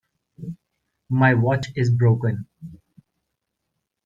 My 1.11 1.35
watch 1.35 1.67
is 1.75 1.91
broken. 1.91 2.47